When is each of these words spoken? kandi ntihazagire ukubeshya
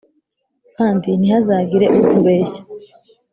kandi 0.77 1.07
ntihazagire 1.19 1.85
ukubeshya 1.99 2.61